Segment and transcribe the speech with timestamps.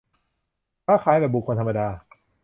[0.85, 1.87] ค้าขายแบบบุคคลธรรมดา